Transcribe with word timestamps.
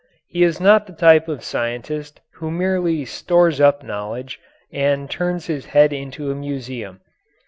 He 0.25 0.41
is 0.41 0.59
not 0.59 0.87
the 0.87 0.93
type 0.93 1.27
of 1.27 1.43
scientist 1.43 2.21
who 2.33 2.49
merely 2.49 3.05
stores 3.05 3.61
up 3.61 3.83
knowledge 3.83 4.39
and 4.73 5.07
turns 5.07 5.45
his 5.45 5.65
head 5.67 5.93
into 5.93 6.31
a 6.31 6.35
museum. 6.35 7.01